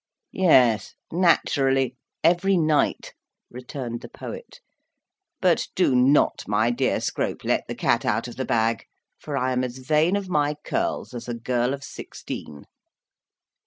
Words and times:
"Yes, 0.33 0.95
naturally, 1.11 1.95
every 2.23 2.57
night," 2.57 3.13
returned 3.51 4.01
the 4.01 4.09
poet; 4.09 4.59
"but 5.41 5.67
do 5.75 5.93
not, 5.95 6.43
my 6.47 6.71
dear 6.71 6.99
Scrope, 6.99 7.43
let 7.43 7.65
the 7.67 7.75
cat 7.75 8.03
out 8.03 8.27
of 8.27 8.35
the 8.35 8.43
bag, 8.43 8.85
for 9.19 9.37
I 9.37 9.51
am 9.51 9.63
as 9.63 9.77
vain 9.77 10.15
of 10.15 10.27
my 10.27 10.55
curls 10.63 11.13
as 11.13 11.27
a 11.29 11.35
girl 11.35 11.71
of 11.71 11.83
sixteen." 11.83 12.65